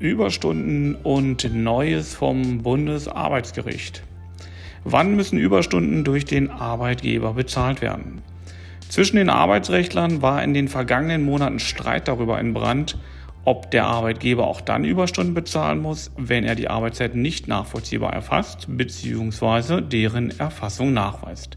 Überstunden 0.00 0.94
und 0.94 1.52
Neues 1.52 2.14
vom 2.14 2.62
Bundesarbeitsgericht. 2.62 4.04
Wann 4.84 5.16
müssen 5.16 5.38
Überstunden 5.38 6.04
durch 6.04 6.24
den 6.24 6.50
Arbeitgeber 6.50 7.32
bezahlt 7.32 7.82
werden? 7.82 8.22
Zwischen 8.88 9.16
den 9.16 9.28
Arbeitsrechtlern 9.28 10.22
war 10.22 10.44
in 10.44 10.54
den 10.54 10.68
vergangenen 10.68 11.24
Monaten 11.24 11.58
Streit 11.58 12.06
darüber 12.06 12.38
entbrannt, 12.38 12.96
ob 13.44 13.72
der 13.72 13.86
Arbeitgeber 13.86 14.46
auch 14.46 14.60
dann 14.60 14.84
Überstunden 14.84 15.34
bezahlen 15.34 15.82
muss, 15.82 16.12
wenn 16.16 16.44
er 16.44 16.54
die 16.54 16.68
Arbeitszeit 16.68 17.16
nicht 17.16 17.48
nachvollziehbar 17.48 18.12
erfasst 18.12 18.66
bzw. 18.68 19.80
deren 19.80 20.38
Erfassung 20.38 20.92
nachweist. 20.92 21.56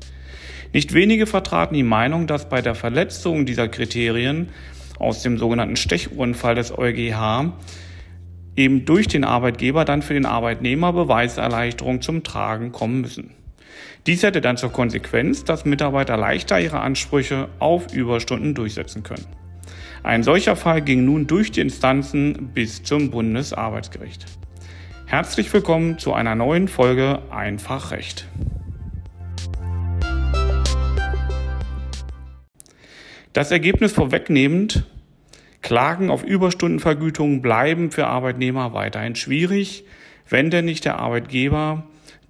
Nicht 0.74 0.94
wenige 0.94 1.28
vertraten 1.28 1.76
die 1.76 1.84
Meinung, 1.84 2.26
dass 2.26 2.50
bei 2.50 2.64
der 2.64 2.74
Verletzung 2.74 3.46
dieser 3.46 3.68
Kriterien 3.68 4.50
aus 4.98 5.22
dem 5.22 5.38
sogenannten 5.38 5.76
Stechuhrenfall 5.76 6.56
des 6.56 6.76
EuGH 6.76 7.52
eben 8.62 8.86
durch 8.86 9.08
den 9.08 9.24
Arbeitgeber 9.24 9.86
dann 9.86 10.02
für 10.02 10.14
den 10.14 10.26
Arbeitnehmer 10.26 10.94
Beweiserleichterung 10.94 12.02
zum 12.02 12.24
Tragen 12.24 12.72
kommen 12.72 13.02
müssen. 13.02 13.32
Dies 14.06 14.24
hätte 14.24 14.42
dann 14.42 14.58
zur 14.58 14.72
Konsequenz, 14.72 15.44
dass 15.44 15.66
Mitarbeiter 15.66 16.16
leichter 16.16 16.60
ihre 16.60 16.80
Ansprüche 16.80 17.50
auf 17.60 17.94
Überstunden 17.94 18.54
durchsetzen 18.54 19.04
können. 19.04 19.26
Ein 20.04 20.24
solcher 20.24 20.56
Fall 20.56 20.82
ging 20.82 21.06
nun 21.06 21.28
durch 21.28 21.52
die 21.52 21.62
Instanzen 21.62 22.52
bis 22.54 22.84
zum 22.84 23.12
Bundesarbeitsgericht. 23.12 24.26
Herzlich 25.06 25.52
willkommen 25.54 25.98
zu 26.00 26.14
einer 26.14 26.36
neuen 26.36 26.68
Folge 26.68 27.20
Einfach 27.32 27.92
Recht. 27.92 28.28
Das 33.34 33.52
Ergebnis 33.52 33.94
vorwegnehmend, 33.94 34.84
Klagen 35.62 36.10
auf 36.10 36.24
Überstundenvergütung 36.24 37.42
bleiben 37.42 37.92
für 37.92 38.08
Arbeitnehmer 38.08 38.74
weiterhin 38.74 39.16
schwierig, 39.16 39.86
wenn 40.28 40.50
denn 40.50 40.66
nicht 40.66 40.86
der 40.86 41.00
Arbeitgeber 41.00 41.84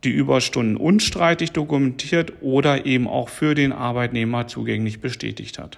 die 0.03 0.09
Überstunden 0.09 0.77
unstreitig 0.77 1.51
dokumentiert 1.51 2.33
oder 2.41 2.85
eben 2.85 3.07
auch 3.07 3.29
für 3.29 3.55
den 3.55 3.71
Arbeitnehmer 3.71 4.47
zugänglich 4.47 4.99
bestätigt 4.99 5.59
hat. 5.59 5.77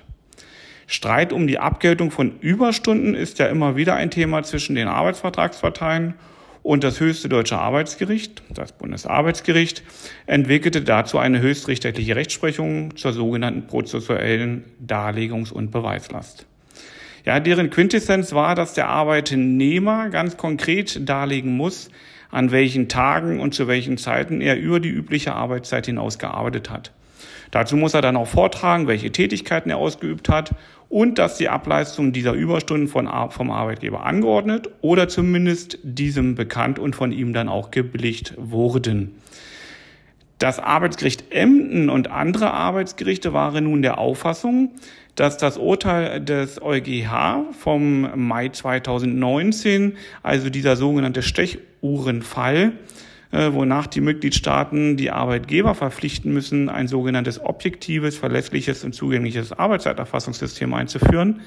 Streit 0.88 1.34
um 1.34 1.48
die 1.48 1.60
Abgeltung 1.60 2.12
von 2.12 2.40
Überstunden 2.40 3.16
ist 3.16 3.40
ja 3.40 3.48
immer 3.48 3.76
wieder 3.76 3.96
ein 3.96 4.12
Thema 4.12 4.44
zwischen 4.44 4.76
den 4.76 4.88
Arbeitsvertragsparteien 4.88 6.16
und 6.62 6.84
das 6.84 7.00
höchste 7.00 7.30
deutsche 7.30 7.58
Arbeitsgericht, 7.58 8.42
das 8.50 8.72
Bundesarbeitsgericht, 8.72 9.84
entwickelte 10.26 10.82
dazu 10.82 11.18
eine 11.18 11.42
höchstrichterliche 11.42 12.16
Rechtsprechung 12.16 12.96
zur 12.96 13.14
sogenannten 13.14 13.68
prozessuellen 13.68 14.64
Darlegungs- 14.86 15.52
und 15.52 15.72
Beweislast. 15.72 16.46
Ja, 17.26 17.40
deren 17.40 17.70
Quintessenz 17.70 18.34
war, 18.34 18.54
dass 18.54 18.74
der 18.74 18.90
Arbeitnehmer 18.90 20.10
ganz 20.10 20.36
konkret 20.36 21.08
darlegen 21.08 21.56
muss, 21.56 21.90
an 22.32 22.52
welchen 22.52 22.90
Tagen 22.90 23.40
und 23.40 23.54
zu 23.54 23.68
welchen 23.68 23.98
Zeiten 23.98 24.42
er 24.42 24.60
über 24.60 24.80
die 24.80 24.90
übliche 24.90 25.34
Arbeitszeit 25.34 25.86
hinaus 25.86 26.20
gearbeitet 26.20 26.70
hat. 26.70 26.92
Dazu 27.52 27.78
muss 27.78 27.94
er 27.94 28.02
dann 28.02 28.18
auch 28.18 28.28
vortragen, 28.28 28.88
welche 28.88 29.12
Tätigkeiten 29.12 29.70
er 29.70 29.78
ausgeübt 29.78 30.28
hat 30.28 30.56
und 30.90 31.18
dass 31.18 31.38
die 31.38 31.50
Ableistung 31.50 32.12
dieser 32.12 32.34
Überstunden 32.34 32.88
von, 32.88 33.08
vom 33.30 33.52
Arbeitgeber 33.52 34.06
angeordnet 34.06 34.70
oder 34.82 35.08
zumindest 35.08 35.78
diesem 35.84 36.36
bekannt 36.36 36.78
und 36.78 36.96
von 36.96 37.12
ihm 37.12 37.32
dann 37.32 37.48
auch 37.48 37.72
gebilligt 37.72 38.34
wurden. 38.38 39.16
Das 40.40 40.60
Arbeitsgericht 40.60 41.32
Emden 41.32 41.90
und 41.90 42.12
andere 42.12 42.52
Arbeitsgerichte 42.52 43.32
waren 43.32 43.64
nun 43.64 43.82
der 43.82 43.98
Auffassung, 43.98 44.72
dass 45.16 45.38
das 45.38 45.58
Urteil 45.58 46.22
des 46.22 46.62
EuGH 46.62 47.54
vom 47.58 48.28
Mai 48.28 48.50
2019, 48.50 49.98
also 50.24 50.50
dieser 50.50 50.76
sogenannte 50.76 51.22
Stechuhrenfall, 51.22 52.74
äh, 53.32 53.52
wonach 53.54 53.88
die 53.88 54.02
Mitgliedstaaten 54.02 54.98
die 54.98 55.12
Arbeitgeber 55.12 55.76
verpflichten 55.76 56.34
müssen, 56.34 56.70
ein 56.70 56.88
sogenanntes 56.88 57.42
objektives, 57.44 58.18
verlässliches 58.18 58.84
und 58.84 58.94
zugängliches 58.94 59.52
Arbeitszeiterfassungssystem 59.52 60.74
einzuführen, 60.74 61.42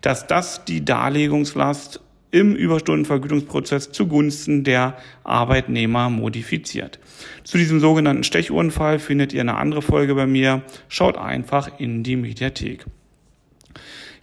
dass 0.00 0.26
das 0.26 0.64
die 0.64 0.84
Darlegungslast 0.84 2.00
im 2.34 2.56
Überstundenvergütungsprozess 2.56 3.92
zugunsten 3.92 4.64
der 4.64 4.96
Arbeitnehmer 5.22 6.10
modifiziert. 6.10 6.98
Zu 7.44 7.58
diesem 7.58 7.78
sogenannten 7.78 8.24
Stechuhrenfall 8.24 8.98
findet 8.98 9.32
ihr 9.32 9.40
eine 9.40 9.54
andere 9.54 9.82
Folge 9.82 10.16
bei 10.16 10.26
mir. 10.26 10.62
Schaut 10.88 11.16
einfach 11.16 11.78
in 11.78 12.02
die 12.02 12.16
Mediathek. 12.16 12.86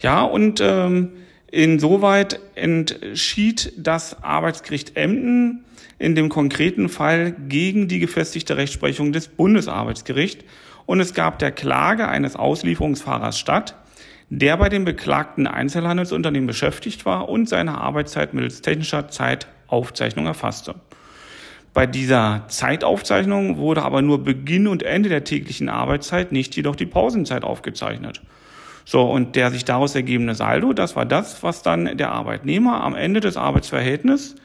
Ja, 0.00 0.24
und 0.24 0.60
ähm, 0.62 1.12
insoweit 1.50 2.38
entschied 2.54 3.72
das 3.78 4.22
Arbeitsgericht 4.22 4.94
Emden 4.94 5.64
in 5.98 6.14
dem 6.14 6.28
konkreten 6.28 6.90
Fall 6.90 7.34
gegen 7.48 7.88
die 7.88 7.98
gefestigte 7.98 8.58
Rechtsprechung 8.58 9.12
des 9.12 9.28
Bundesarbeitsgerichts 9.28 10.44
und 10.84 11.00
es 11.00 11.14
gab 11.14 11.38
der 11.38 11.52
Klage 11.52 12.08
eines 12.08 12.36
Auslieferungsfahrers 12.36 13.38
statt, 13.38 13.74
der 14.34 14.56
bei 14.56 14.70
dem 14.70 14.86
beklagten 14.86 15.46
Einzelhandelsunternehmen 15.46 16.46
beschäftigt 16.46 17.04
war 17.04 17.28
und 17.28 17.50
seine 17.50 17.76
Arbeitszeit 17.76 18.32
mittels 18.32 18.62
technischer 18.62 19.08
Zeitaufzeichnung 19.08 20.24
erfasste. 20.24 20.74
Bei 21.74 21.86
dieser 21.86 22.44
Zeitaufzeichnung 22.48 23.58
wurde 23.58 23.82
aber 23.82 24.00
nur 24.00 24.24
Beginn 24.24 24.68
und 24.68 24.84
Ende 24.84 25.10
der 25.10 25.24
täglichen 25.24 25.68
Arbeitszeit, 25.68 26.32
nicht 26.32 26.56
jedoch 26.56 26.76
die 26.76 26.86
Pausenzeit 26.86 27.44
aufgezeichnet. 27.44 28.22
So, 28.86 29.02
und 29.02 29.36
der 29.36 29.50
sich 29.50 29.66
daraus 29.66 29.94
ergebende 29.94 30.34
Saldo, 30.34 30.72
das 30.72 30.96
war 30.96 31.04
das, 31.04 31.42
was 31.42 31.62
dann 31.62 31.98
der 31.98 32.12
Arbeitnehmer 32.12 32.82
am 32.82 32.94
Ende 32.94 33.20
des 33.20 33.36
Arbeitsverhältnisses, 33.36 34.36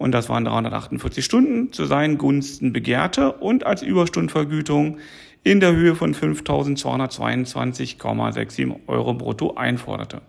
und 0.00 0.10
das 0.12 0.28
waren 0.30 0.46
348 0.46 1.22
Stunden, 1.22 1.74
zu 1.74 1.84
seinen 1.84 2.16
Gunsten 2.16 2.72
begehrte 2.72 3.32
und 3.32 3.66
als 3.66 3.82
Überstundenvergütung 3.82 4.96
in 5.44 5.60
der 5.60 5.76
Höhe 5.76 5.94
von 5.94 6.14
5.222,67 6.14 8.76
Euro 8.86 9.12
brutto 9.12 9.56
einforderte. 9.56 10.22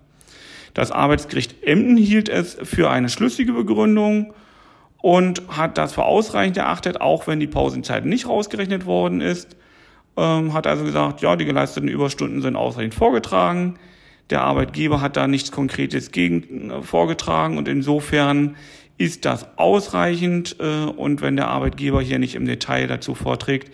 Das 0.73 0.91
Arbeitsgericht 0.91 1.63
Emden 1.63 1.95
hielt 1.95 2.27
es 2.27 2.57
für 2.61 2.89
eine 2.89 3.07
schlüssige 3.07 3.53
Begründung 3.53 4.33
und 4.97 5.41
hat 5.47 5.77
das 5.77 5.93
für 5.93 6.03
ausreichend 6.03 6.57
erachtet, 6.57 6.99
auch 6.99 7.27
wenn 7.27 7.39
die 7.39 7.47
Pausenzeit 7.47 8.05
nicht 8.05 8.27
rausgerechnet 8.27 8.85
worden 8.85 9.21
ist. 9.21 9.55
Ähm, 10.17 10.53
hat 10.53 10.67
also 10.67 10.83
gesagt, 10.83 11.21
ja, 11.21 11.37
die 11.37 11.45
geleisteten 11.45 11.87
Überstunden 11.87 12.41
sind 12.41 12.57
ausreichend 12.57 12.93
vorgetragen. 12.93 13.75
Der 14.31 14.41
Arbeitgeber 14.41 14.99
hat 14.99 15.15
da 15.15 15.29
nichts 15.29 15.53
Konkretes 15.53 16.11
gegen 16.11 16.71
äh, 16.71 16.81
vorgetragen 16.81 17.57
und 17.57 17.69
insofern 17.69 18.57
ist 19.01 19.25
das 19.25 19.57
ausreichend. 19.57 20.57
Äh, 20.59 20.85
und 20.85 21.21
wenn 21.21 21.35
der 21.35 21.47
Arbeitgeber 21.47 22.01
hier 22.01 22.19
nicht 22.19 22.35
im 22.35 22.45
Detail 22.45 22.87
dazu 22.87 23.15
vorträgt, 23.15 23.71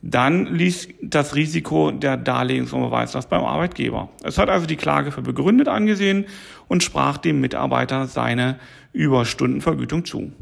dann 0.00 0.46
ließ 0.46 0.88
das 1.00 1.36
Risiko 1.36 1.92
der 1.92 2.16
Beweislast 2.16 3.28
beim 3.28 3.44
Arbeitgeber. 3.44 4.08
Es 4.24 4.36
hat 4.36 4.50
also 4.50 4.66
die 4.66 4.76
Klage 4.76 5.12
für 5.12 5.22
begründet 5.22 5.68
angesehen 5.68 6.24
und 6.66 6.82
sprach 6.82 7.18
dem 7.18 7.40
Mitarbeiter 7.40 8.06
seine 8.06 8.58
Überstundenvergütung 8.92 10.04
zu. 10.04 10.32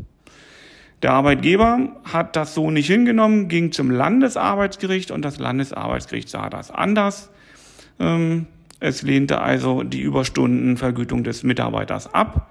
Der 1.02 1.12
Arbeitgeber 1.12 1.96
hat 2.04 2.36
das 2.36 2.54
so 2.54 2.70
nicht 2.70 2.86
hingenommen, 2.86 3.48
ging 3.48 3.72
zum 3.72 3.90
Landesarbeitsgericht 3.90 5.10
und 5.10 5.22
das 5.22 5.38
Landesarbeitsgericht 5.38 6.28
sah 6.28 6.48
das 6.48 6.70
anders. 6.70 7.30
Ähm, 7.98 8.46
es 8.80 9.02
lehnte 9.02 9.40
also 9.40 9.82
die 9.82 10.00
Überstundenvergütung 10.00 11.24
des 11.24 11.42
Mitarbeiters 11.42 12.14
ab. 12.14 12.50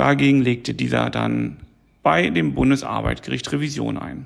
Dagegen 0.00 0.40
legte 0.40 0.72
dieser 0.72 1.10
dann 1.10 1.58
bei 2.02 2.30
dem 2.30 2.54
Bundesarbeitsgericht 2.54 3.52
Revision 3.52 3.98
ein. 3.98 4.24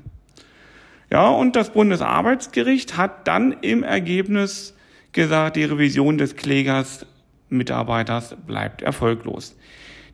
Ja, 1.11 1.31
und 1.31 1.57
das 1.57 1.71
Bundesarbeitsgericht 1.71 2.97
hat 2.97 3.27
dann 3.27 3.57
im 3.61 3.83
Ergebnis 3.83 4.77
gesagt, 5.11 5.57
die 5.57 5.65
Revision 5.65 6.17
des 6.17 6.37
Klägers 6.37 7.07
Mitarbeiters 7.49 8.37
bleibt 8.47 8.83
erfolglos. 8.83 9.57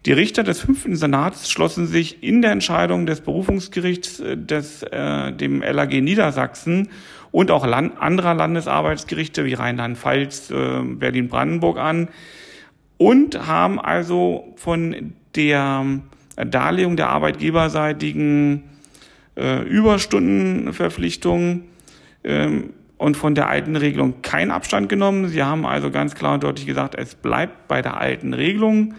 Die 0.07 0.13
Richter 0.13 0.45
des 0.45 0.61
fünften 0.61 0.97
Senats 0.97 1.51
schlossen 1.51 1.87
sich 1.87 2.23
in 2.23 2.41
der 2.41 2.53
Entscheidung 2.53 3.05
des 3.05 3.21
Berufungsgerichts 3.21 4.21
äh, 4.21 4.39
des, 4.39 4.83
äh, 4.85 5.31
dem 5.31 5.61
LAG 5.61 6.01
Niedersachsen 6.01 6.89
und 7.33 7.51
auch 7.51 7.67
Land, 7.67 8.01
anderer 8.01 8.33
Landesarbeitsgerichte 8.33 9.45
wie 9.45 9.53
Rheinland-Pfalz, 9.53 10.53
äh, 10.53 10.81
Berlin-Brandenburg 10.85 11.77
an 11.77 12.09
und 12.97 13.47
haben 13.47 13.79
also 13.79 14.55
von 14.57 15.13
der 15.37 15.85
Darlegung 16.37 16.97
der 16.97 17.09
arbeitgeberseitigen 17.09 18.65
äh, 19.37 19.63
Überstundenverpflichtungen 19.63 21.65
ähm, 22.25 22.71
und 22.99 23.17
von 23.17 23.35
der 23.35 23.49
alten 23.49 23.77
Regelung 23.77 24.23
keinen 24.23 24.51
Abstand 24.51 24.89
genommen. 24.89 25.29
Sie 25.29 25.43
haben 25.43 25.67
also 25.67 25.91
ganz 25.91 26.15
klar 26.15 26.35
und 26.35 26.43
deutlich 26.43 26.67
gesagt, 26.67 26.95
es 26.95 27.15
bleibt 27.15 27.69
bei 27.69 27.83
der 27.83 27.99
alten 27.99 28.35
Regelung 28.35 28.95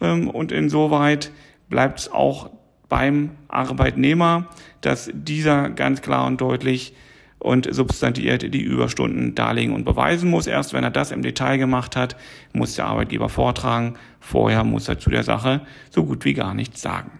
ähm, 0.00 0.28
und 0.28 0.52
insoweit 0.52 1.30
bleibt 1.68 2.00
es 2.00 2.12
auch 2.12 2.50
beim 2.88 3.30
Arbeitnehmer, 3.48 4.48
dass 4.80 5.10
dieser 5.12 5.70
ganz 5.70 6.02
klar 6.02 6.26
und 6.26 6.40
deutlich 6.40 6.94
und 7.40 7.72
substantiiert 7.74 8.54
die 8.54 8.62
Überstunden 8.62 9.34
darlegen 9.34 9.74
und 9.74 9.84
beweisen 9.84 10.30
muss. 10.30 10.46
Erst 10.46 10.72
wenn 10.72 10.84
er 10.84 10.90
das 10.90 11.10
im 11.10 11.22
Detail 11.22 11.56
gemacht 11.56 11.96
hat, 11.96 12.16
muss 12.52 12.76
der 12.76 12.86
Arbeitgeber 12.86 13.28
vortragen. 13.28 13.94
Vorher 14.20 14.62
muss 14.62 14.88
er 14.88 14.98
zu 14.98 15.10
der 15.10 15.24
Sache 15.24 15.62
so 15.90 16.04
gut 16.04 16.24
wie 16.24 16.34
gar 16.34 16.54
nichts 16.54 16.80
sagen. 16.82 17.10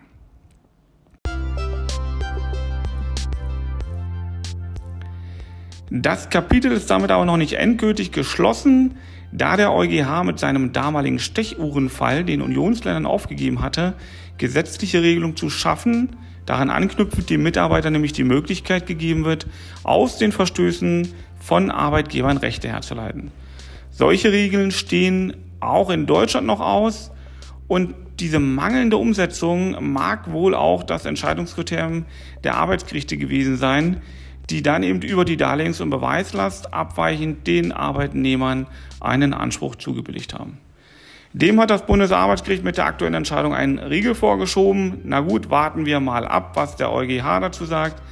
Das 5.91 6.31
Kapitel 6.31 6.71
ist 6.71 6.89
damit 6.89 7.11
aber 7.11 7.25
noch 7.25 7.37
nicht 7.37 7.55
endgültig 7.55 8.13
geschlossen, 8.13 8.97
da 9.33 9.57
der 9.57 9.73
EuGH 9.73 10.23
mit 10.25 10.39
seinem 10.39 10.73
damaligen 10.73 11.19
Stechuhrenfall 11.19 12.25
den 12.25 12.43
Unionsländern 12.43 13.07
aufgegeben 13.07 13.61
hatte, 13.61 13.95
gesetzliche 14.39 15.03
Regelung 15.03 15.37
zu 15.37 15.51
schaffen, 15.51 16.17
daran 16.47 16.71
anknüpfend 16.71 17.31
dem 17.31 17.43
Mitarbeiter 17.43 17.91
nämlich 17.91 18.13
die 18.13 18.25
Möglichkeit 18.25 18.87
gegeben 18.87 19.25
wird, 19.25 19.47
aus 19.83 20.19
den 20.19 20.33
Verstößen 20.33 21.09
von 21.39 21.71
Arbeitgebern 21.71 22.37
Rechte 22.37 22.69
herzuleiten. 22.69 23.31
Solche 23.91 24.33
Regeln 24.33 24.71
stehen 24.71 25.37
auch 25.61 25.91
in 25.91 26.07
Deutschland 26.07 26.47
noch 26.47 26.61
aus 26.61 27.11
und 27.69 27.95
diese 28.19 28.39
mangelnde 28.39 28.97
Umsetzung 28.97 29.93
mag 29.93 30.31
wohl 30.31 30.55
auch 30.55 30.83
das 30.83 31.07
Entscheidungskriterium 31.07 32.05
der 32.45 32.57
Arbeitsgerichte 32.57 33.17
gewesen 33.17 33.57
sein, 33.57 34.03
die 34.51 34.63
dann 34.63 34.83
eben 34.83 35.01
über 35.03 35.25
die 35.25 35.37
Darlehens- 35.37 35.81
und 35.81 35.91
Beweislast 35.91 36.75
abweichend 36.75 37.47
den 37.47 37.73
Arbeitnehmern 37.73 38.67
einen 39.01 39.33
Anspruch 39.33 39.77
zugebilligt 39.77 40.35
haben. 40.35 40.59
Dem 41.33 41.61
hat 41.61 41.71
das 41.71 41.87
Bundesarbeitsgericht 41.87 42.65
mit 42.65 42.77
der 42.77 42.87
aktuellen 42.87 43.15
Entscheidung 43.15 43.55
einen 43.55 43.79
Riegel 43.79 44.17
vorgeschoben. 44.17 45.01
Na 45.05 45.21
gut, 45.21 45.49
warten 45.49 45.87
wir 45.87 46.01
mal 46.01 46.27
ab, 46.27 46.53
was 46.55 46.75
der 46.75 46.93
EuGH 46.93 47.41
dazu 47.41 47.65
sagt, 47.65 48.03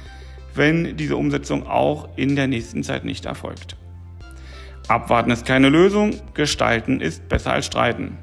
wenn 0.55 0.95
diese 0.95 1.17
Umsetzung 1.17 1.67
auch 1.67 2.07
in 2.15 2.37
der 2.37 2.47
nächsten 2.47 2.81
Zeit 2.81 3.03
nicht 3.03 3.25
erfolgt. 3.25 3.75
Abwarten 4.87 5.31
ist 5.31 5.45
keine 5.45 5.69
Lösung, 5.69 6.15
gestalten 6.33 7.01
ist 7.01 7.27
besser 7.27 7.51
als 7.51 7.65
streiten. 7.65 8.17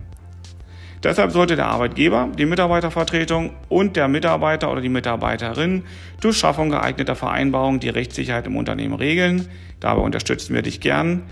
Deshalb 1.03 1.31
sollte 1.31 1.57
der 1.57 1.67
Arbeitgeber, 1.67 2.31
die 2.37 2.47
Mitarbeitervertretung 2.47 3.51
und 3.69 3.97
der 3.97 4.09
Mitarbeiter 4.09 4.73
oder 4.73 4.81
die 4.81 4.89
Mitarbeiterin 4.89 5.85
durch 6.21 6.39
Schaffung 6.39 6.71
geeigneter 6.71 7.15
Vereinbarungen 7.15 7.81
die 7.81 7.91
Rechtssicherheit 7.91 8.47
im 8.47 8.57
Unternehmen 8.57 8.95
regeln. 8.95 9.47
Dabei 9.79 10.01
unterstützen 10.01 10.55
wir 10.55 10.63
dich 10.63 10.81
gern. 10.81 11.23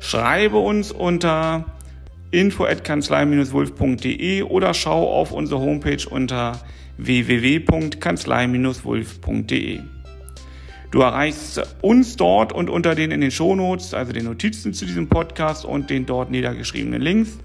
Schreibe 0.00 0.58
uns 0.58 0.92
unter 0.92 1.64
info@kanzlei-wulf.de 2.30 4.42
oder 4.42 4.74
schau 4.74 5.10
auf 5.12 5.32
unsere 5.32 5.60
Homepage 5.60 6.08
unter 6.08 6.60
www.kanzlei-wulf.de. 6.96 9.80
Du 10.90 11.00
erreichst 11.00 11.60
uns 11.82 12.16
dort 12.16 12.52
und 12.52 12.70
unter 12.70 12.94
den 12.94 13.10
in 13.10 13.20
den 13.20 13.30
Shownotes, 13.30 13.92
also 13.94 14.12
den 14.12 14.24
Notizen 14.24 14.72
zu 14.72 14.86
diesem 14.86 15.08
Podcast 15.08 15.64
und 15.64 15.90
den 15.90 16.06
dort 16.06 16.30
niedergeschriebenen 16.30 17.02
Links 17.02 17.38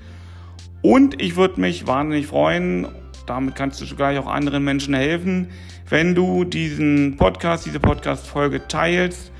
und 0.83 1.21
ich 1.21 1.38
würde 1.38 1.62
mich 1.62 1.88
wahnsinnig 1.88 2.27
freuen, 2.27 2.89
damit 3.25 3.56
kannst 3.56 3.79
du 3.79 3.86
zugleich 3.86 4.19
auch 4.19 4.27
anderen 4.27 4.65
Menschen 4.65 4.94
helfen, 4.94 5.47
wenn 5.88 6.13
du 6.13 6.44
diesen 6.44 7.15
Podcast, 7.15 7.65
diese 7.65 7.79
Podcast-Folge 7.79 8.68
teilst 8.68 9.31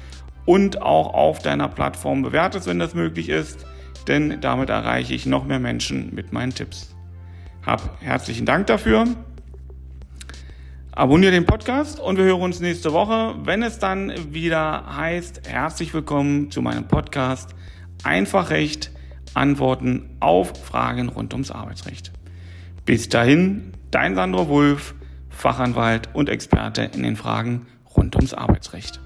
und 0.46 0.82
auch 0.82 1.14
auf 1.14 1.40
deiner 1.40 1.68
Plattform 1.68 2.22
bewertest, 2.22 2.66
wenn 2.66 2.80
das 2.80 2.96
möglich 2.96 3.28
ist, 3.28 3.66
denn 4.06 4.42
damit 4.42 4.70
erreiche 4.70 5.14
ich 5.14 5.26
noch 5.26 5.46
mehr 5.46 5.60
Menschen 5.60 6.14
mit 6.14 6.34
meinen 6.34 6.54
Tipps. 6.54 6.96
Hab 7.66 8.02
herzlichen 8.02 8.46
Dank 8.46 8.68
dafür. 8.68 9.06
Abonniere 10.92 11.32
den 11.32 11.46
Podcast 11.46 12.00
und 12.00 12.18
wir 12.18 12.26
hören 12.26 12.42
uns 12.42 12.60
nächste 12.60 12.94
Woche, 12.94 13.36
wenn 13.44 13.64
es 13.64 13.80
dann 13.80 14.14
wieder 14.34 14.96
heißt, 14.96 15.48
herzlich 15.48 15.94
willkommen 15.94 16.52
zu 16.52 16.62
meinem 16.62 16.88
Podcast 16.88 17.56
Einfach 18.04 18.50
Recht 18.50 18.92
Antworten 19.34 20.18
auf 20.20 20.54
Fragen 20.64 21.10
rund 21.10 21.34
ums 21.34 21.52
Arbeitsrecht. 21.52 22.12
Bis 22.86 23.10
dahin, 23.10 23.74
dein 23.92 24.16
Sandro 24.16 24.48
Wulff, 24.50 24.94
Fachanwalt 25.30 26.10
und 26.14 26.30
Experte 26.30 26.84
in 26.84 27.02
den 27.02 27.16
Fragen 27.16 27.66
rund 27.96 28.16
ums 28.16 28.34
Arbeitsrecht. 28.34 29.00